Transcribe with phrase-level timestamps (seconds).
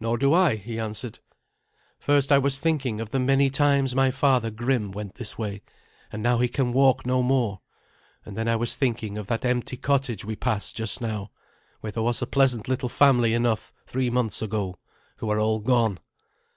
[0.00, 1.20] "Nor do I," he answered.
[1.96, 5.62] "First, I was thinking of the many times my father, Grim, went this way,
[6.10, 7.60] and now he can walk no more;
[8.26, 11.30] and then I was thinking of that empty cottage we passed just now,
[11.78, 14.80] where there was a pleasant little family enough three months ago,
[15.18, 16.00] who are all gone.